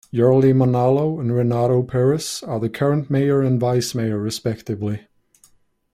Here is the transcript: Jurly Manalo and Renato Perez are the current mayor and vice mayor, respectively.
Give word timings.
Jurly 0.11 0.51
Manalo 0.51 1.19
and 1.19 1.31
Renato 1.31 1.83
Perez 1.83 2.41
are 2.47 2.59
the 2.59 2.69
current 2.71 3.11
mayor 3.11 3.43
and 3.43 3.59
vice 3.59 3.93
mayor, 3.93 4.17
respectively. 4.17 5.01